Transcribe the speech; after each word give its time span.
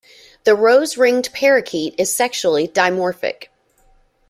The 0.45 0.55
rose-ringed 0.55 1.31
parakeet 1.31 1.93
is 1.99 2.11
sexually 2.11 2.67
dimorphic. 2.67 3.49